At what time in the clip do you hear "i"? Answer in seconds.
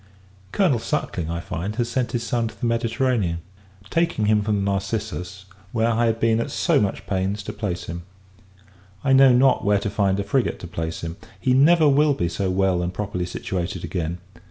1.29-1.39, 5.91-6.07, 9.03-9.13